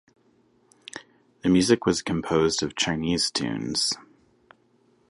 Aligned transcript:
The 1.43 1.49
music 1.49 1.85
was 1.85 2.01
composed 2.01 2.63
of 2.63 2.75
Chinese 2.75 3.29
tunes. 3.29 3.93